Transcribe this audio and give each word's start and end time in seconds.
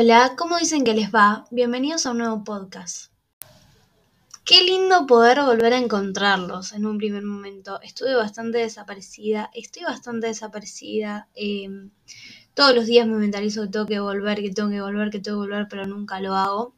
Hola, 0.00 0.34
¿cómo 0.38 0.58
dicen 0.58 0.84
que 0.84 0.94
les 0.94 1.12
va? 1.12 1.44
Bienvenidos 1.50 2.06
a 2.06 2.12
un 2.12 2.18
nuevo 2.18 2.44
podcast. 2.44 3.10
Qué 4.44 4.62
lindo 4.62 5.08
poder 5.08 5.40
volver 5.40 5.72
a 5.72 5.78
encontrarlos 5.78 6.72
en 6.72 6.86
un 6.86 6.98
primer 6.98 7.24
momento. 7.24 7.80
Estuve 7.82 8.14
bastante 8.14 8.58
desaparecida, 8.58 9.50
estoy 9.54 9.82
bastante 9.82 10.28
desaparecida. 10.28 11.28
Em, 11.34 11.90
todos 12.54 12.76
los 12.76 12.86
días 12.86 13.08
me 13.08 13.16
mentalizo 13.16 13.62
que 13.62 13.70
tengo 13.70 13.86
que 13.86 13.98
volver, 13.98 14.40
que 14.40 14.52
tengo 14.52 14.70
que 14.70 14.80
volver, 14.80 15.10
que 15.10 15.18
tengo 15.18 15.42
que 15.42 15.48
volver, 15.48 15.66
pero 15.68 15.84
nunca 15.84 16.20
lo 16.20 16.36
hago. 16.36 16.76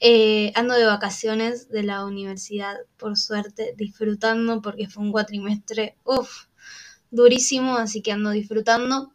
Eh, 0.00 0.50
ando 0.56 0.74
de 0.74 0.84
vacaciones 0.84 1.68
de 1.68 1.84
la 1.84 2.04
universidad, 2.04 2.74
por 2.96 3.16
suerte, 3.16 3.72
disfrutando 3.76 4.60
porque 4.62 4.88
fue 4.88 5.04
un 5.04 5.12
cuatrimestre, 5.12 5.96
uff, 6.02 6.46
durísimo, 7.12 7.76
así 7.76 8.02
que 8.02 8.10
ando 8.10 8.30
disfrutando. 8.30 9.12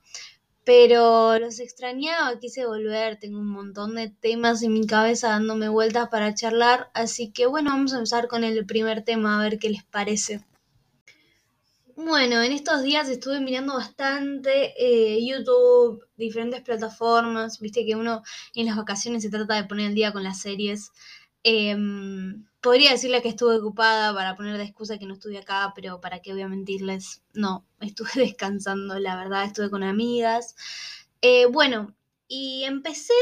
Pero 0.66 1.38
los 1.40 1.60
extrañaba, 1.60 2.40
quise 2.40 2.66
volver, 2.66 3.20
tengo 3.20 3.40
un 3.40 3.50
montón 3.50 3.96
de 3.96 4.10
temas 4.10 4.64
en 4.64 4.74
mi 4.74 4.88
cabeza 4.88 5.30
dándome 5.30 5.68
vueltas 5.68 6.08
para 6.10 6.34
charlar, 6.34 6.90
así 6.94 7.32
que 7.32 7.48
bueno, 7.48 7.72
vamos 7.72 7.94
a 7.94 7.98
empezar 7.98 8.28
con 8.30 8.46
el 8.46 8.66
primer 8.66 9.04
tema, 9.04 9.38
a 9.38 9.44
ver 9.44 9.60
qué 9.60 9.70
les 9.70 9.84
parece. 9.84 10.46
Bueno, 11.96 12.42
en 12.42 12.52
estos 12.54 12.82
días 12.82 13.08
estuve 13.08 13.40
mirando 13.40 13.76
bastante 13.76 14.74
eh, 14.78 15.24
YouTube, 15.24 16.04
diferentes 16.18 16.62
plataformas, 16.62 17.60
viste 17.60 17.86
que 17.86 17.96
uno 17.96 18.24
en 18.56 18.66
las 18.66 18.78
vacaciones 18.78 19.22
se 19.22 19.30
trata 19.30 19.56
de 19.56 19.66
poner 19.66 19.90
el 19.90 19.96
día 19.96 20.12
con 20.12 20.24
las 20.24 20.40
series. 20.40 20.92
Em, 21.44 22.46
podría 22.62 22.92
decirles 22.92 23.22
que 23.22 23.30
estuve 23.30 23.58
ocupada 23.58 24.14
para 24.14 24.36
poner 24.36 24.58
de 24.58 24.64
excusa 24.64 24.98
que 24.98 25.06
no 25.06 25.14
estuve 25.16 25.38
acá, 25.38 25.74
pero 25.76 26.00
para 26.00 26.22
qué 26.22 26.32
voy 26.32 26.42
a 26.42 26.48
mentirles, 26.48 27.22
no, 27.34 27.66
estuve 27.82 28.10
descansando, 28.16 28.98
la 29.00 29.16
verdad, 29.18 29.46
estuve 29.46 29.70
con 29.70 29.84
amigas. 29.84 30.56
Eh, 31.22 31.46
bueno, 31.48 31.94
y 32.28 32.64
empecé, 32.64 33.14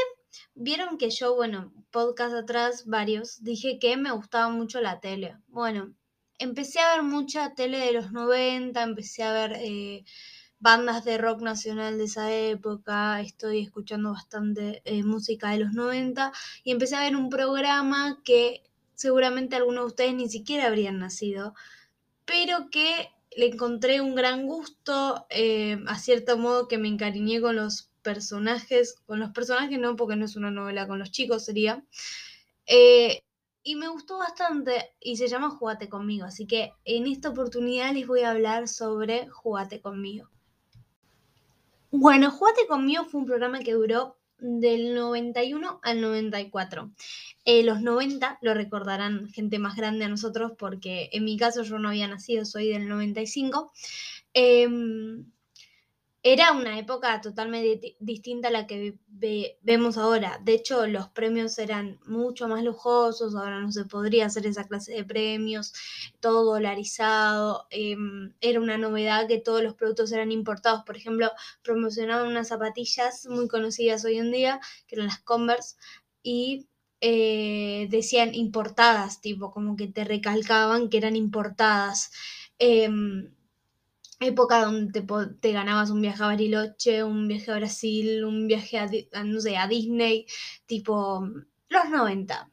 vieron 0.56 0.98
que 0.98 1.10
yo, 1.10 1.36
bueno, 1.36 1.74
podcast 1.92 2.36
atrás, 2.36 2.86
varios, 2.86 3.44
dije 3.44 3.80
que 3.80 3.98
me 3.98 4.12
gustaba 4.12 4.50
mucho 4.50 4.82
la 4.82 5.00
tele. 5.00 5.38
Bueno, 5.48 5.94
empecé 6.38 6.80
a 6.80 6.96
ver 6.96 7.04
mucha 7.04 7.56
tele 7.56 7.80
de 7.80 7.94
los 7.94 8.12
90, 8.12 8.82
empecé 8.84 9.24
a 9.24 9.34
ver... 9.34 9.54
Eh, 9.60 10.06
bandas 10.62 11.04
de 11.04 11.18
rock 11.18 11.42
nacional 11.42 11.98
de 11.98 12.04
esa 12.06 12.32
época, 12.32 13.20
estoy 13.20 13.62
escuchando 13.62 14.12
bastante 14.12 14.82
eh, 14.86 15.04
música 15.04 15.50
de 15.50 15.58
los 15.58 15.74
90 15.74 16.32
y 16.64 16.72
empecé 16.72 16.96
a 16.96 17.02
ver 17.02 17.16
un 17.16 17.30
programa 17.30 18.22
que 18.24 18.62
seguramente 18.94 19.56
algunos 19.56 19.84
de 19.84 19.88
ustedes 19.88 20.14
ni 20.14 20.30
siquiera 20.30 20.68
habrían 20.68 21.00
nacido, 21.00 21.56
pero 22.26 22.70
que 22.70 23.10
le 23.36 23.48
encontré 23.48 24.02
un 24.02 24.14
gran 24.14 24.46
gusto, 24.46 25.26
eh, 25.32 25.80
a 25.88 25.98
cierto 25.98 26.38
modo 26.38 26.68
que 26.68 26.78
me 26.78 26.90
encariñé 26.90 27.42
con 27.42 27.56
los 27.56 27.90
personajes, 28.04 28.96
con 29.08 29.20
los 29.20 29.32
personajes 29.32 29.80
no, 29.80 29.96
porque 29.96 30.16
no 30.16 30.26
es 30.26 30.36
una 30.36 30.52
novela, 30.52 30.88
con 30.88 31.00
los 31.00 31.12
chicos 31.12 31.44
sería. 31.46 31.84
Eh, 32.68 33.24
y 33.64 33.76
me 33.76 33.88
gustó 33.88 34.20
bastante 34.20 34.94
y 35.00 35.18
se 35.18 35.28
llama 35.28 35.50
Jugate 35.50 35.90
conmigo, 35.90 36.26
así 36.26 36.46
que 36.46 36.74
en 36.86 37.08
esta 37.08 37.30
oportunidad 37.30 37.94
les 37.94 38.06
voy 38.08 38.22
a 38.22 38.32
hablar 38.32 38.68
sobre 38.68 39.28
Jugate 39.30 39.82
conmigo. 39.82 40.30
Bueno, 41.92 42.32
Jugate 42.32 42.68
conmigo 42.68 43.04
fue 43.04 43.20
un 43.20 43.26
programa 43.26 43.60
que 43.60 43.74
duró 43.74 44.18
del 44.40 44.96
91 44.96 45.82
al 45.84 46.00
94. 46.00 46.90
Eh, 47.44 47.64
los 47.64 47.82
90 47.82 48.40
lo 48.42 48.54
recordarán 48.54 49.28
gente 49.30 49.60
más 49.60 49.76
grande 49.76 50.06
a 50.06 50.10
nosotros 50.10 50.54
porque 50.58 51.10
en 51.12 51.26
mi 51.26 51.38
caso 51.38 51.64
yo 51.64 51.80
no 51.80 51.90
había 51.90 52.08
nacido, 52.08 52.46
soy 52.46 52.70
del 52.70 52.88
95. 52.88 53.74
Eh, 54.34 54.64
em, 54.64 55.26
era 56.24 56.52
una 56.52 56.78
época 56.78 57.20
totalmente 57.22 57.96
distinta 58.00 58.50
a 58.50 58.52
la 58.52 58.68
que 58.68 59.00
vemos 59.62 59.98
ahora. 59.98 60.40
De 60.44 60.54
hecho, 60.54 60.86
los 60.88 61.10
premios 61.10 61.58
eran 61.58 62.00
mucho 62.06 62.48
más 62.48 62.64
lujosos, 62.64 63.36
ahora 63.36 63.60
no 63.60 63.72
se 63.72 63.86
podría 63.86 64.28
hacer 64.28 64.46
esa 64.46 64.68
clase 64.68 64.94
de 64.94 65.04
premios, 65.04 65.74
todo 66.20 66.54
dolarizado. 66.54 67.66
Em, 67.72 68.34
era 68.42 68.60
una 68.60 68.78
novedad 68.78 69.28
que 69.28 69.40
todos 69.40 69.64
los 69.64 69.74
productos 69.76 70.12
eran 70.12 70.32
importados. 70.32 70.84
Por 70.86 70.96
ejemplo, 70.98 71.32
promocionaban 71.64 72.28
unas 72.28 72.50
zapatillas 72.50 73.26
muy 73.28 73.48
conocidas 73.48 74.06
hoy 74.06 74.18
en 74.18 74.32
día, 74.32 74.60
que 74.88 74.96
eran 74.96 75.08
las 75.08 75.20
Converse, 75.22 75.76
y 76.24 76.68
eh, 77.02 77.88
decían 77.90 78.36
importadas, 78.36 79.22
tipo, 79.22 79.52
como 79.52 79.76
que 79.76 79.88
te 79.88 80.04
recalcaban 80.04 80.90
que 80.90 80.98
eran 80.98 81.16
importadas. 81.16 82.12
Em, 82.60 83.34
época 84.22 84.64
donde 84.64 85.06
te, 85.42 85.52
ganabas 85.52 85.90
un 85.90 86.02
viaje 86.02 86.24
a 86.24 86.28
Bariloche, 86.28 87.04
un 87.04 87.28
viaje 87.28 87.52
a 87.52 87.56
Brasil, 87.58 88.24
un 88.24 88.48
viaje 88.48 88.78
a, 88.78 89.24
no 89.24 89.42
sé, 89.42 89.58
a 89.58 89.68
Disney, 89.68 90.26
tipo 90.66 91.28
los 91.70 91.90
90, 91.90 92.50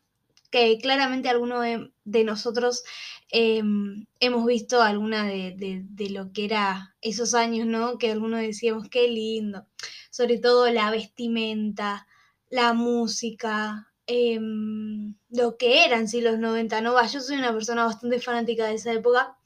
que 0.51 0.79
claramente 0.79 1.29
alguno 1.29 1.61
de, 1.61 2.25
nosotros 2.25 2.85
em, 3.31 4.07
hemos 4.21 4.47
visto 4.47 4.81
alguna 4.83 5.27
de, 5.27 5.85
lo 6.11 6.33
que 6.33 6.45
era 6.47 6.95
esos 7.03 7.35
años, 7.35 7.67
¿no? 7.67 7.99
Que 7.99 8.13
algunos 8.13 8.41
decíamos, 8.41 8.89
qué 8.89 9.09
lindo, 9.09 9.67
sobre 10.11 10.39
todo 10.39 10.71
la 10.71 10.91
vestimenta, 10.91 12.07
la 12.51 12.73
música, 12.73 13.93
em, 14.07 15.15
lo 15.31 15.57
que 15.59 15.85
eran 15.85 16.09
sí 16.09 16.21
los 16.21 16.39
90, 16.39 16.81
¿no? 16.81 16.95
yo 17.07 17.21
soy 17.21 17.37
una 17.37 17.53
persona 17.53 17.85
bastante 17.85 18.21
fanática 18.21 18.67
de 18.67 18.75
esa 18.75 18.93
época. 18.93 19.38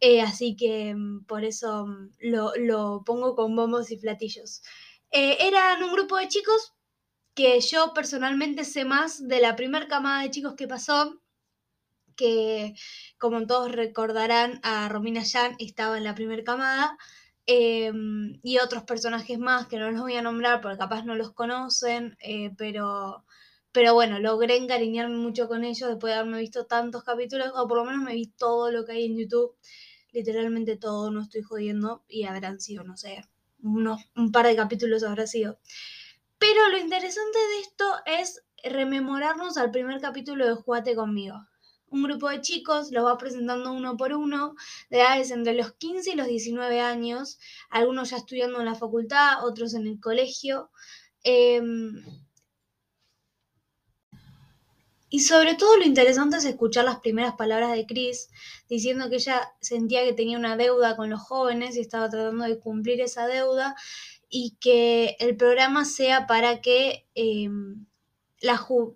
Eh, 0.00 0.20
así 0.20 0.56
que 0.56 0.94
mm, 0.94 1.24
por 1.26 1.44
eso 1.44 1.86
mm, 1.86 2.10
lo, 2.20 3.02
pongo 3.04 3.34
con 3.34 3.56
bombos 3.56 3.90
y 3.90 3.96
platillos. 3.96 4.62
Eh, 5.10 5.38
eran 5.40 5.82
un 5.82 5.92
grupo 5.92 6.16
de 6.16 6.28
chicos 6.28 6.74
que 7.34 7.60
yo 7.60 7.92
personalmente 7.94 8.64
sé 8.64 8.84
más 8.84 9.26
de 9.28 9.40
la 9.40 9.56
primera 9.56 9.88
camada 9.88 10.22
de 10.22 10.30
chicos 10.30 10.54
que 10.56 10.68
pasó, 10.68 11.20
que 12.16 12.74
como 13.18 13.46
todos 13.46 13.72
recordarán, 13.72 14.60
a 14.62 14.88
Romina 14.88 15.22
Yan 15.22 15.56
estaba 15.58 15.98
en 15.98 16.04
la 16.04 16.14
primera 16.14 16.44
camada. 16.44 16.96
Em, 17.46 18.40
y 18.42 18.58
otros 18.58 18.84
personajes 18.84 19.38
más 19.38 19.66
que 19.66 19.78
no 19.78 19.90
los 19.90 20.00
voy 20.00 20.16
a 20.16 20.22
nombrar 20.22 20.62
porque 20.62 20.78
capaz 20.78 21.04
no 21.04 21.14
los 21.14 21.32
conocen, 21.32 22.16
eh, 22.20 22.50
pero, 22.56 23.24
pero 23.74 23.92
bueno, 23.92 24.18
logré 24.20 24.56
encariñarme 24.56 25.16
mucho 25.16 25.48
con 25.48 25.64
ellos 25.64 25.90
después 25.90 26.12
de 26.12 26.18
haberme 26.20 26.38
visto 26.38 26.64
tantos 26.64 27.04
capítulos, 27.04 27.50
o 27.54 27.68
por 27.68 27.76
lo 27.76 27.84
menos 27.84 28.02
me 28.02 28.14
vi 28.14 28.28
todo 28.28 28.70
lo 28.70 28.86
que 28.86 28.92
hay 28.92 29.04
en 29.04 29.18
YouTube 29.18 29.54
literalmente 30.14 30.76
todo, 30.76 31.10
no 31.10 31.20
estoy 31.20 31.42
jodiendo, 31.42 32.04
y 32.08 32.24
habrán 32.24 32.60
sido, 32.60 32.84
no 32.84 32.96
sé, 32.96 33.24
unos, 33.60 34.00
un 34.14 34.30
par 34.30 34.46
de 34.46 34.56
capítulos 34.56 35.02
habrá 35.02 35.26
sido. 35.26 35.58
Pero 36.38 36.68
lo 36.68 36.78
interesante 36.78 37.38
de 37.38 37.60
esto 37.60 37.84
es 38.06 38.44
rememorarnos 38.62 39.56
al 39.56 39.72
primer 39.72 40.00
capítulo 40.00 40.46
de 40.46 40.54
Jugate 40.54 40.94
conmigo. 40.94 41.36
Un 41.88 42.04
grupo 42.04 42.28
de 42.28 42.40
chicos 42.40 42.92
los 42.92 43.04
va 43.04 43.18
presentando 43.18 43.72
uno 43.72 43.96
por 43.96 44.12
uno, 44.12 44.54
de 44.88 44.98
edades 44.98 45.32
entre 45.32 45.54
los 45.54 45.72
15 45.72 46.12
y 46.12 46.14
los 46.14 46.28
19 46.28 46.80
años, 46.80 47.38
algunos 47.68 48.10
ya 48.10 48.16
estudiando 48.16 48.60
en 48.60 48.66
la 48.66 48.74
facultad, 48.76 49.44
otros 49.44 49.74
en 49.74 49.86
el 49.88 50.00
colegio. 50.00 50.70
Em, 51.24 52.04
y 55.14 55.20
sobre 55.20 55.54
todo 55.54 55.76
lo 55.76 55.84
interesante 55.84 56.38
es 56.38 56.44
escuchar 56.44 56.84
las 56.86 56.98
primeras 56.98 57.36
palabras 57.36 57.70
de 57.70 57.86
Chris 57.86 58.30
diciendo 58.68 59.08
que 59.08 59.14
ella 59.14 59.52
sentía 59.60 60.02
que 60.02 60.12
tenía 60.12 60.36
una 60.36 60.56
deuda 60.56 60.96
con 60.96 61.08
los 61.08 61.20
jóvenes 61.20 61.76
y 61.76 61.80
estaba 61.80 62.10
tratando 62.10 62.42
de 62.42 62.58
cumplir 62.58 63.00
esa 63.00 63.28
deuda 63.28 63.76
y 64.28 64.56
que 64.58 65.16
el 65.20 65.36
programa 65.36 65.84
sea 65.84 66.26
para 66.26 66.60
que 66.60 67.06
em, 67.14 67.86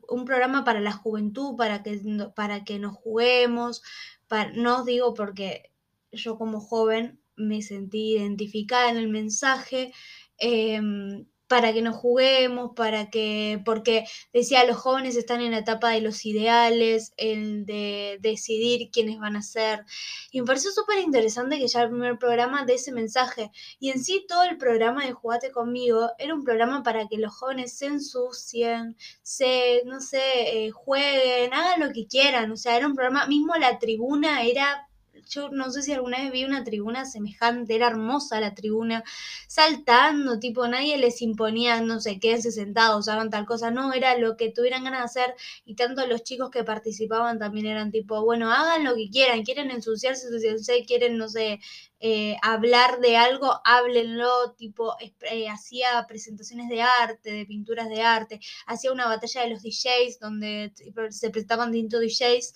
un 0.09 0.25
programa 0.25 0.65
para 0.65 0.81
la 0.81 0.91
juventud, 0.91 1.55
para 1.56 1.85
que, 1.85 2.00
para 2.35 2.65
que 2.65 2.81
nos 2.81 2.97
juguemos, 2.97 3.85
para, 4.26 4.50
no 4.55 4.85
digo 4.85 5.15
porque 5.15 5.70
yo 6.11 6.37
como 6.37 6.61
joven 6.61 7.20
me 7.37 7.62
sentí 7.62 8.15
identificada 8.15 8.91
en 8.91 8.97
el 8.97 9.09
mensaje, 9.09 9.93
em, 10.38 11.26
para 11.49 11.73
que 11.73 11.83
nos 11.83 11.97
juguemos, 11.97 12.73
para 12.77 13.11
que, 13.11 13.61
porque 13.65 14.05
decía, 14.33 14.65
los 14.65 14.77
jóvenes 14.77 15.17
están 15.17 15.41
en 15.41 15.53
la 15.53 15.59
etapa 15.59 15.91
de 15.91 16.03
los 16.03 16.25
ideales, 16.27 17.12
el 17.17 17.65
de 17.65 18.19
decidir 18.21 18.91
quiénes 18.93 19.19
van 19.19 19.37
a 19.37 19.43
ser. 19.43 19.85
Y 20.31 20.41
me 20.41 20.47
pareció 20.47 20.71
súper 20.71 20.99
interesante 20.99 21.59
que 21.59 21.67
ya 21.67 21.83
el 21.83 21.91
primer 21.91 22.19
programa 22.19 22.65
de 22.65 22.75
ese 22.75 22.93
mensaje. 22.93 23.50
Y 23.81 23.91
en 23.91 24.05
sí 24.05 24.27
todo 24.29 24.45
el 24.45 24.59
programa 24.59 25.06
de 25.06 25.12
Jugate 25.12 25.50
conmigo 25.50 26.11
era 26.19 26.35
un 26.35 26.45
programa 26.45 26.83
para 26.83 27.09
que 27.09 27.17
los 27.19 27.35
jóvenes 27.35 27.73
se 27.77 27.87
ensucien, 27.87 28.97
se, 29.23 29.83
no 29.87 30.01
sé, 30.01 30.67
eh, 30.67 30.71
jueguen, 30.71 31.55
hagan 31.55 31.81
lo 31.81 31.93
que 31.93 32.06
quieran. 32.06 32.53
O 32.53 32.56
sea, 32.56 32.77
era 32.77 32.87
un 32.87 32.94
programa, 32.94 33.27
mismo 33.27 33.55
la 33.56 33.79
tribuna 33.79 34.43
era 34.43 34.88
yo 35.29 35.51
no 35.51 35.71
sé 35.71 35.83
si 35.83 35.93
alguna 35.93 36.19
vez 36.19 36.33
vi 36.33 36.45
una 36.45 36.65
tribuna 36.65 37.05
semejante, 37.05 37.75
era 37.75 37.89
hermosa 37.89 38.41
la 38.41 38.55
tribuna, 38.55 39.05
saltando, 39.47 40.39
tipo, 40.39 40.67
nadie 40.69 40.99
les 40.99 41.23
imponía, 41.23 41.81
no 41.81 42.01
sé, 42.01 42.19
quédense 42.19 42.53
sentados, 42.53 43.09
hagan 43.09 43.31
tal 43.31 43.47
cosa, 43.47 43.71
no, 43.71 43.93
era 43.93 44.17
lo 44.19 44.37
que 44.37 44.51
tuvieran 44.51 44.85
ganas 44.85 45.01
de 45.01 45.21
hacer 45.21 45.35
y 45.65 45.75
tanto 45.75 46.07
los 46.07 46.23
chicos 46.23 46.51
que 46.51 46.65
participaban 46.65 47.39
también 47.39 47.67
eran 47.67 47.91
tipo, 47.91 48.25
bueno, 48.25 48.51
hagan 48.53 48.85
lo 48.85 48.95
que 48.95 49.11
quieran, 49.11 49.45
quieren 49.45 49.71
ensuciarse, 49.71 50.27
ensuciarse, 50.27 50.85
quieren, 50.87 51.19
no 51.19 51.29
sé, 51.29 51.61
eh, 52.01 52.37
hablar 52.43 53.01
de 53.01 53.17
algo, 53.17 53.61
háblenlo, 53.65 54.53
tipo, 54.57 54.95
eh, 55.31 55.49
hacía 55.49 56.05
presentaciones 56.07 56.69
de 56.69 56.83
arte, 56.83 57.33
de 57.33 57.47
pinturas 57.47 57.89
de 57.89 58.03
arte, 58.03 58.41
hacía 58.67 58.93
una 58.93 59.07
batalla 59.07 59.43
de 59.43 59.51
los 59.51 59.63
DJs 59.63 60.21
donde 60.21 60.73
se 61.11 61.31
prestaban 61.31 61.73
distintos 61.73 62.01
DJs, 62.01 62.55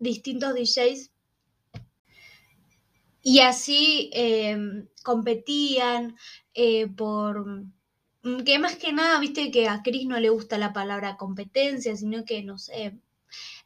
distintos 0.00 0.54
DJs, 0.54 1.10
y 3.30 3.38
así 3.40 4.10
em, 4.12 4.88
competían 5.04 6.16
eh, 6.52 6.88
por 6.88 7.64
que 8.44 8.58
más 8.58 8.74
que 8.76 8.92
nada, 8.92 9.20
viste 9.20 9.52
que 9.52 9.68
a 9.68 9.82
Chris 9.84 10.06
no 10.06 10.18
le 10.18 10.30
gusta 10.30 10.58
la 10.58 10.72
palabra 10.72 11.16
competencia, 11.16 11.96
sino 11.96 12.24
que, 12.24 12.42
no 12.42 12.58
sé, 12.58 12.98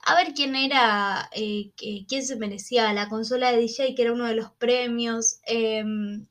a 0.05 0.15
ver 0.17 0.35
quién 0.35 0.55
era, 0.55 1.31
eh, 1.33 1.73
quién 1.77 2.25
se 2.27 2.37
merecía 2.37 2.93
la 2.93 3.09
consola 3.09 3.53
de 3.53 3.59
DJ, 3.59 3.95
que 3.95 4.03
era 4.03 4.13
uno 4.13 4.27
de 4.27 4.35
los 4.35 4.51
premios. 4.53 5.39
Em, 5.47 6.27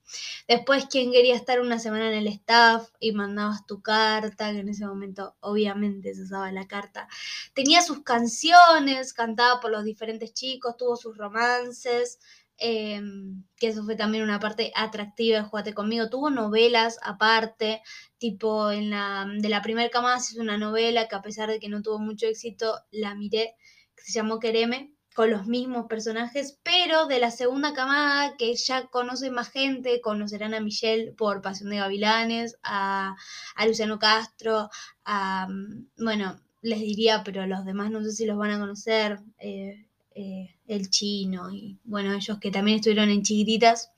después, 0.48 0.86
quién 0.90 1.12
quería 1.12 1.36
estar 1.36 1.60
una 1.60 1.80
semana 1.80 2.08
en 2.10 2.14
el 2.20 2.28
staff 2.28 2.90
y 3.00 3.14
mandabas 3.14 3.66
tu 3.66 3.82
carta, 3.82 4.52
que 4.52 4.60
en 4.60 4.70
ese 4.70 4.86
momento 4.86 5.36
obviamente 5.40 6.14
se 6.14 6.22
usaba 6.24 6.52
la 6.52 6.68
carta. 6.68 7.08
Tenía 7.56 7.82
sus 7.82 8.04
canciones, 8.04 9.14
cantaba 9.14 9.60
por 9.60 9.72
los 9.72 9.84
diferentes 9.86 10.34
chicos, 10.34 10.78
tuvo 10.78 10.96
sus 10.96 11.18
romances. 11.18 12.20
Em, 12.58 13.44
que 13.58 13.68
eso 13.68 13.84
fue 13.84 13.96
también 13.96 14.24
una 14.24 14.40
parte 14.40 14.72
atractiva 14.76 15.38
de 15.40 15.44
Jugate 15.44 15.74
conmigo. 15.74 16.10
Tuvo 16.10 16.30
novelas 16.30 17.00
aparte, 17.04 17.82
tipo 18.18 18.72
en 18.72 18.90
la, 18.90 19.28
de 19.40 19.50
la 19.50 19.62
primera 19.62 19.90
camada 19.90 20.20
se 20.20 20.34
hizo 20.34 20.42
una 20.42 20.58
novela 20.58 21.08
que 21.08 21.16
a 21.16 21.22
pesar 21.22 21.50
de 21.50 21.60
que 21.60 21.70
no 21.70 21.82
tuvo 21.82 22.00
mucho 22.00 22.28
éxito, 22.28 22.80
la 22.92 23.16
miré, 23.16 23.56
que 23.96 24.04
se 24.04 24.14
llamó 24.14 24.40
Quereme, 24.40 24.94
con 25.14 25.30
los 25.30 25.46
mismos 25.46 25.86
personajes, 25.88 26.60
pero 26.64 27.06
de 27.08 27.20
la 27.20 27.32
segunda 27.32 27.74
camada 27.74 28.36
que 28.38 28.56
ya 28.56 28.88
conoce 28.88 29.30
más 29.32 29.50
gente, 29.52 30.02
conocerán 30.02 30.54
a 30.54 30.60
Michelle 30.60 31.14
por 31.14 31.42
Pasión 31.42 31.70
de 31.70 31.78
Gavilanes, 31.78 32.58
a, 32.64 33.16
a 33.56 33.68
Luciano 33.68 34.00
Castro, 34.00 34.70
a, 35.06 35.48
bueno, 35.98 36.40
les 36.62 36.80
diría, 36.80 37.24
pero 37.24 37.46
los 37.46 37.66
demás 37.66 37.92
no 37.92 38.02
sé 38.04 38.12
si 38.12 38.26
los 38.26 38.38
van 38.38 38.52
a 38.52 38.60
conocer. 38.60 39.20
Eh, 39.38 39.86
eh, 40.16 40.56
el 40.68 40.90
chino 40.90 41.52
y 41.52 41.80
bueno, 41.84 42.14
ellos 42.14 42.40
que 42.40 42.52
también 42.52 42.78
estuvieron 42.78 43.10
en 43.10 43.24
chiquititas. 43.24 43.92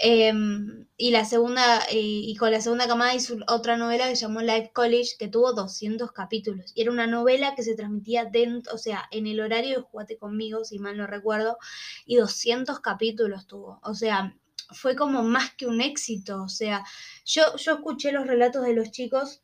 Em, 0.00 0.86
y 0.96 1.10
la 1.10 1.24
segunda, 1.24 1.80
eh, 1.90 1.96
y 1.98 2.36
con 2.36 2.52
la 2.52 2.60
segunda 2.60 2.86
camada 2.86 3.14
hizo 3.16 3.36
otra 3.48 3.76
novela 3.76 4.08
que 4.08 4.14
llamó 4.14 4.40
Life 4.42 4.70
College, 4.72 5.16
que 5.18 5.26
tuvo 5.26 5.52
200 5.52 6.12
capítulos. 6.12 6.70
Y 6.76 6.82
era 6.82 6.92
una 6.92 7.08
novela 7.08 7.54
que 7.56 7.64
se 7.64 7.74
transmitía 7.74 8.24
dentro, 8.24 8.74
o 8.74 8.78
sea, 8.78 9.08
en 9.10 9.26
el 9.26 9.40
horario 9.40 9.76
de 9.76 9.82
Jugate 9.82 10.16
conmigo, 10.16 10.64
si 10.64 10.78
mal 10.78 10.96
no 10.96 11.08
recuerdo, 11.08 11.58
y 12.06 12.16
200 12.16 12.78
capítulos 12.78 13.48
tuvo. 13.48 13.80
O 13.82 13.94
sea, 13.94 14.36
fue 14.70 14.94
como 14.94 15.24
más 15.24 15.52
que 15.54 15.66
un 15.66 15.80
éxito. 15.80 16.42
O 16.44 16.48
sea, 16.48 16.84
yo, 17.24 17.56
yo 17.56 17.74
escuché 17.74 18.12
los 18.12 18.26
relatos 18.26 18.64
de 18.64 18.74
los 18.74 18.92
chicos 18.92 19.42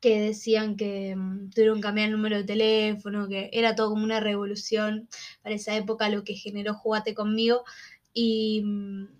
que 0.00 0.20
decían 0.20 0.76
que 0.76 1.14
mm, 1.16 1.50
tuvieron 1.50 1.76
que 1.78 1.82
cambiar 1.82 2.08
el 2.08 2.12
número 2.12 2.36
de 2.38 2.44
teléfono, 2.44 3.28
que 3.28 3.50
era 3.52 3.74
todo 3.74 3.90
como 3.90 4.04
una 4.04 4.20
revolución 4.20 5.08
para 5.42 5.54
esa 5.54 5.76
época 5.76 6.08
lo 6.08 6.24
que 6.24 6.34
generó 6.34 6.74
Jugate 6.74 7.14
conmigo. 7.14 7.64
Y, 8.12 8.62
mm, 8.64 9.17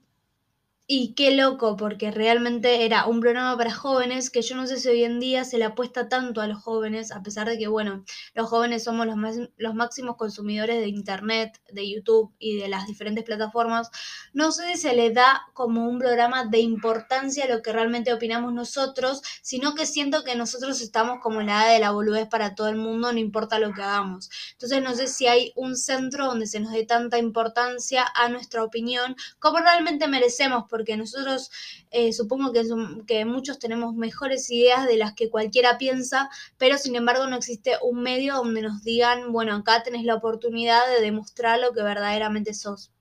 y 0.91 1.13
qué 1.13 1.33
loco, 1.33 1.77
porque 1.77 2.11
realmente 2.11 2.87
era 2.87 3.05
un 3.05 3.21
programa 3.21 3.55
para 3.59 3.71
jóvenes 3.75 4.31
que 4.31 4.41
yo 4.41 4.57
no 4.57 4.67
sé 4.67 4.79
si 4.79 4.89
hoy 4.89 5.05
en 5.05 5.21
día 5.21 5.45
se 5.45 5.59
le 5.59 5.67
apuesta 5.67 6.09
tanto 6.09 6.41
a 6.41 6.47
los 6.47 6.63
jóvenes, 6.63 7.13
a 7.13 7.23
pesar 7.23 7.47
de 7.47 7.59
que, 7.59 7.69
bueno, 7.69 8.05
los 8.33 8.49
jóvenes 8.49 8.85
somos 8.85 9.05
los, 9.05 9.17
más, 9.17 9.37
los 9.59 9.75
máximos 9.75 10.17
consumidores 10.17 10.81
de 10.81 10.89
Internet, 10.89 11.61
de 11.71 11.91
YouTube 11.91 12.33
y 12.39 12.57
de 12.57 12.69
las 12.69 12.87
diferentes 12.87 13.23
plataformas. 13.23 13.91
No 14.33 14.51
sé 14.51 14.73
si 14.73 14.79
se 14.81 14.95
le 14.97 15.13
da 15.13 15.43
como 15.53 15.87
un 15.87 15.99
programa 15.99 16.47
de 16.47 16.61
importancia 16.61 17.45
a 17.45 17.49
lo 17.49 17.61
que 17.61 17.71
realmente 17.71 18.15
opinamos 18.15 18.55
nosotros, 18.55 19.21
sino 19.43 19.75
que 19.75 19.85
siento 19.85 20.25
que 20.25 20.37
nosotros 20.37 20.81
estamos 20.81 21.19
como 21.21 21.43
la 21.43 21.65
edad 21.65 21.75
de 21.75 21.81
la 21.81 21.91
boludez 21.91 22.29
para 22.29 22.55
todo 22.55 22.69
el 22.69 22.77
mundo, 22.77 23.13
no 23.13 23.19
importa 23.19 23.59
lo 23.59 23.75
que 23.75 23.83
hagamos. 23.83 24.31
Entonces 24.53 24.83
no 24.83 24.95
sé 24.95 25.07
si 25.07 25.27
hay 25.27 25.53
un 25.55 25.77
centro 25.77 26.25
donde 26.29 26.47
se 26.47 26.61
nos 26.61 26.73
dé 26.73 26.87
tanta 26.87 27.19
importancia 27.19 28.07
a 28.15 28.31
nuestra 28.31 28.65
opinión 28.65 29.17
como 29.39 29.59
realmente 29.59 30.09
merecemos 30.09 30.65
porque 30.79 30.97
nosotros 30.97 31.51
eh, 31.91 32.13
supongo 32.13 32.53
que, 32.53 32.63
que 33.05 33.25
muchos 33.25 33.59
tenemos 33.59 33.97
mejores 33.97 34.49
ideas 34.49 34.87
de 34.87 34.97
las 34.97 35.13
que 35.13 35.29
cualquiera 35.29 35.77
piensa, 35.77 36.31
pero 36.57 36.79
sin 36.79 36.95
embargo 36.95 37.27
no 37.27 37.35
existe 37.35 37.73
un 37.83 38.01
medio 38.01 38.37
donde 38.37 38.63
nos 38.63 38.85
digan, 38.85 39.33
bueno, 39.33 39.57
acá 39.57 39.83
tenés 39.83 40.05
la 40.05 40.15
oportunidad 40.15 40.87
de 40.87 41.03
demostrar 41.03 41.59
lo 41.59 41.73
que 41.73 41.83
verdaderamente 41.83 42.55
sos. 42.55 42.93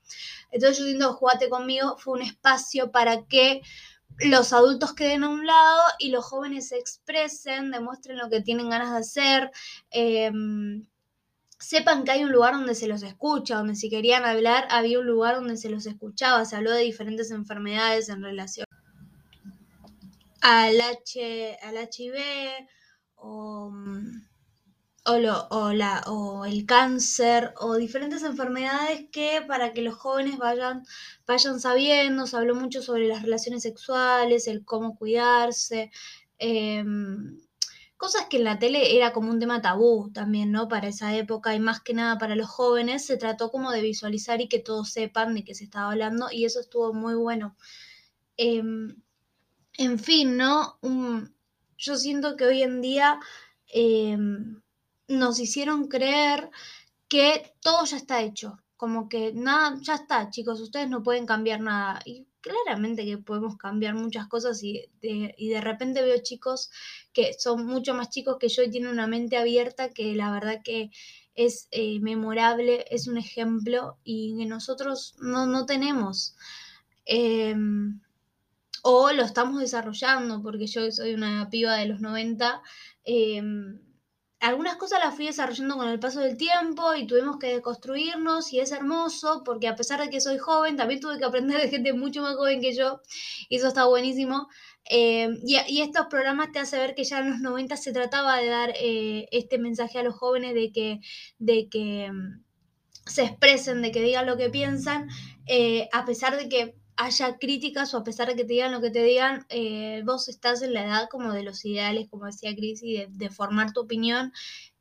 Entonces 0.50 0.80
yo 0.80 0.86
siento 0.86 1.14
Jugate 1.14 1.50
conmigo 1.50 1.98
fue 2.00 2.16
un 2.16 2.24
espacio 2.24 2.92
para 2.92 3.28
que 3.28 3.62
los 4.18 4.54
adultos 4.54 4.96
queden 4.96 5.24
a 5.24 5.30
un 5.30 5.46
lado 5.46 5.82
y 6.00 6.10
los 6.10 6.26
jóvenes 6.26 6.70
se 6.70 6.80
expresen, 6.80 7.70
demuestren 7.70 8.18
lo 8.18 8.28
que 8.30 8.42
tienen 8.42 8.72
ganas 8.72 8.92
de 8.92 8.98
hacer. 8.98 9.52
Em, 9.92 10.88
sepan 11.60 12.04
que 12.04 12.12
hay 12.12 12.24
un 12.24 12.32
lugar 12.32 12.54
donde 12.54 12.76
se 12.76 12.88
los 12.88 13.04
escucha, 13.04 13.58
donde 13.58 13.76
si 13.76 13.90
querían 13.90 14.26
hablar 14.26 14.68
había 14.70 15.00
un 15.00 15.08
lugar 15.08 15.36
donde 15.36 15.58
se 15.58 15.70
los 15.70 15.86
escuchaba, 15.86 16.46
se 16.46 16.56
habló 16.56 16.72
de 16.72 16.82
diferentes 16.82 17.32
enfermedades 17.32 18.10
en 18.10 18.22
relación 18.22 18.66
al, 20.42 20.80
H, 20.80 21.58
al 21.62 21.76
HIV 21.78 22.16
o, 23.16 23.72
o, 25.06 25.74
la, 25.74 26.04
o 26.08 26.46
el 26.46 26.66
cáncer 26.66 27.54
o 27.60 27.76
diferentes 27.76 28.24
enfermedades 28.24 29.06
que 29.12 29.42
para 29.48 29.74
que 29.74 29.82
los 29.82 29.96
jóvenes 29.96 30.38
vayan, 30.38 30.84
vayan 31.26 31.60
sabiendo, 31.60 32.28
se 32.28 32.38
habló 32.38 32.56
mucho 32.56 32.82
sobre 32.82 33.08
las 33.08 33.24
relaciones 33.24 33.64
sexuales, 33.64 34.48
el 34.48 34.64
cómo 34.64 34.96
cuidarse. 34.96 35.92
Em, 36.38 37.40
cosas 37.98 38.28
que 38.30 38.38
en 38.38 38.44
la 38.46 38.60
tele 38.60 38.96
era 38.96 39.12
como 39.12 39.32
un 39.32 39.40
tema 39.40 39.62
tabú 39.62 40.12
también, 40.14 40.52
¿no? 40.52 40.68
Para 40.68 40.88
esa 40.88 41.16
época 41.16 41.56
y 41.56 41.60
más 41.60 41.82
que 41.82 41.94
nada 41.94 42.18
para 42.18 42.36
los 42.36 42.48
jóvenes, 42.48 43.06
se 43.06 43.18
trató 43.18 43.52
como 43.52 43.72
de 43.72 43.82
visualizar 43.82 44.40
y 44.42 44.48
que 44.48 44.60
todos 44.60 44.92
sepan 44.92 45.34
de 45.34 45.44
qué 45.44 45.56
se 45.56 45.66
estaba 45.66 45.92
hablando 45.92 46.28
y 46.32 46.46
eso 46.46 46.60
estuvo 46.60 46.94
muy 46.94 47.16
bueno. 47.16 47.56
Em, 48.38 48.96
en 49.78 50.00
fin, 50.00 50.38
¿no? 50.38 50.80
yo 51.78 51.96
siento 51.96 52.36
que 52.36 52.46
hoy 52.46 52.64
en 52.64 52.82
día 52.82 53.20
em, 53.68 54.62
nos 55.08 55.40
hicieron 55.40 55.88
creer 55.88 56.50
que 57.08 57.54
todo 57.62 57.86
ya 57.86 57.98
está 57.98 58.22
hecho, 58.22 58.60
como 58.76 59.10
que 59.10 59.34
nada, 59.34 59.78
ya 59.82 59.96
está, 59.96 60.30
chicos, 60.30 60.60
ustedes 60.62 60.90
no 60.90 61.04
pueden 61.04 61.26
cambiar 61.26 61.62
nada. 61.62 62.00
Claramente 62.48 63.06
que 63.06 63.18
podemos 63.18 63.58
cambiar 63.58 63.96
muchas 63.96 64.28
cosas 64.28 64.64
y 64.64 64.90
de, 65.02 65.36
y 65.38 65.50
de 65.50 65.62
repente 65.62 66.02
veo 66.02 66.18
chicos 66.22 66.72
que 67.14 67.34
son 67.34 67.66
mucho 67.66 67.94
más 67.94 68.10
chicos 68.10 68.38
que 68.40 68.50
yo 68.50 68.64
y 68.64 68.70
tienen 68.70 68.92
una 68.92 69.08
mente 69.08 69.38
abierta 69.38 69.90
que 69.90 70.16
la 70.16 70.32
verdad 70.32 70.62
que 70.64 70.92
es 71.36 71.68
eh, 71.72 72.00
memorable, 72.00 72.86
es 72.90 73.08
un 73.08 73.18
ejemplo 73.18 73.98
y 74.04 74.36
que 74.38 74.46
nosotros 74.46 75.16
no, 75.20 75.46
no 75.46 75.66
tenemos. 75.66 76.36
Em, 77.06 78.02
o 78.82 79.12
lo 79.12 79.24
estamos 79.24 79.60
desarrollando, 79.60 80.42
porque 80.42 80.68
yo 80.68 80.92
soy 80.92 81.14
una 81.14 81.50
piba 81.50 81.76
de 81.76 81.86
los 81.88 82.02
90 82.02 82.62
algunas 84.40 84.76
cosas 84.76 85.00
las 85.00 85.16
fui 85.16 85.26
desarrollando 85.26 85.78
con 85.78 85.88
el 85.88 86.00
paso 86.00 86.20
del 86.20 86.38
tiempo 86.38 86.94
y 86.94 87.08
tuvimos 87.08 87.38
que 87.38 87.62
construirnos 87.62 88.54
y 88.54 88.60
es 88.60 88.72
hermoso 88.72 89.44
porque 89.44 89.68
a 89.68 89.76
pesar 89.76 90.00
de 90.00 90.10
que 90.10 90.22
soy 90.22 90.38
joven, 90.38 90.78
también 90.78 91.00
tuve 91.00 91.18
que 91.18 91.26
aprender 91.26 91.60
de 91.60 91.70
gente 91.70 91.94
mucho 91.94 92.22
más 92.22 92.36
joven 92.36 92.62
que 92.62 92.76
yo 92.76 93.02
y 93.50 93.58
eso 93.58 93.68
está 93.68 93.86
buenísimo. 93.86 94.48
Eh, 94.90 95.28
y, 95.44 95.82
estos 95.82 96.08
programas 96.08 96.52
te 96.54 96.60
hacen 96.60 96.80
ver 96.80 96.96
que 96.96 97.04
ya 97.04 97.20
en 97.20 97.32
los 97.32 97.40
90 97.42 97.76
se 97.76 97.92
trataba 97.92 98.38
de 98.38 98.48
dar 98.48 98.74
eh, 98.80 99.28
este 99.32 99.58
mensaje 99.58 100.00
a 100.00 100.04
los 100.04 100.16
jóvenes 100.16 100.54
de 100.54 100.72
que, 100.72 101.02
de 101.40 101.68
que 101.70 102.10
mm, 102.12 102.44
se 103.06 103.24
expresen, 103.24 103.82
de 103.82 103.92
que 103.92 104.02
digan 104.02 104.26
lo 104.26 104.38
que 104.38 104.50
piensan, 104.50 105.10
eh, 105.46 105.90
a 105.92 106.06
pesar 106.06 106.38
de 106.38 106.48
que 106.48 106.76
haya 106.98 107.38
críticas 107.38 107.94
o 107.94 107.98
a 107.98 108.04
pesar 108.04 108.28
de 108.28 108.36
que 108.36 108.44
te 108.44 108.54
digan 108.54 108.72
lo 108.72 108.82
que 108.82 108.90
te 108.90 109.04
digan, 109.04 109.46
eh, 109.50 110.02
vos 110.06 110.28
estás 110.30 110.62
en 110.64 110.74
la 110.74 110.86
edad 110.86 111.10
como 111.10 111.32
de 111.32 111.44
los 111.44 111.64
ideales, 111.64 112.10
como 112.10 112.26
decía 112.26 112.56
Cris, 112.56 112.82
de, 112.82 113.08
de, 113.10 113.30
formar 113.30 113.72
tu 113.72 113.82
opinión 113.82 114.34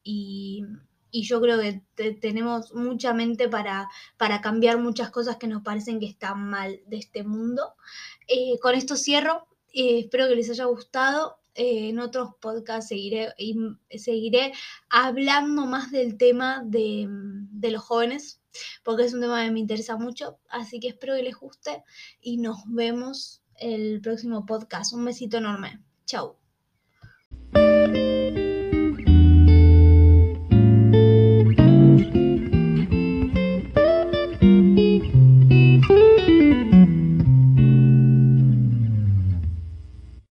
y, 0.02 0.64
yo 1.12 1.40
creo 1.40 1.58
que 1.58 2.12
tenemos 2.20 2.74
mucha 2.74 3.14
mente 3.14 3.48
para, 3.48 3.88
para 4.18 4.42
cambiar 4.42 4.76
muchas 4.78 5.08
cosas 5.08 5.38
que 5.38 5.46
nos 5.46 5.62
parecen 5.62 5.98
que 5.98 6.04
están 6.04 6.50
mal 6.50 6.78
de 6.88 6.98
este 6.98 7.24
mundo. 7.24 7.72
Eh, 8.28 8.58
con 8.60 8.74
esto 8.74 8.96
cierro, 8.96 9.46
eh, 9.72 10.00
espero 10.00 10.28
que 10.28 10.36
les 10.36 10.50
haya 10.50 10.66
gustado. 10.66 11.38
en 11.54 12.00
otros 12.00 12.34
podcasts 12.38 12.88
seguiré, 12.88 13.32
seguiré 13.88 14.52
hablando 14.90 15.64
más 15.64 15.90
del 15.90 16.18
tema 16.18 16.62
de, 16.62 17.06
de 17.08 17.70
los 17.70 17.82
jóvenes 17.82 18.42
porque 18.84 19.04
es 19.04 19.14
un 19.14 19.20
tema 19.20 19.44
que 19.44 19.50
me 19.50 19.60
interesa 19.60 19.96
mucho, 19.96 20.38
así 20.48 20.80
que 20.80 20.88
espero 20.88 21.14
que 21.14 21.22
les 21.22 21.36
guste 21.36 21.82
y 22.20 22.38
nos 22.38 22.58
vemos 22.66 23.42
el 23.58 24.00
próximo 24.00 24.46
podcast. 24.46 24.92
Un 24.92 25.04
besito 25.04 25.38
enorme. 25.38 25.82
Chau. 26.04 26.36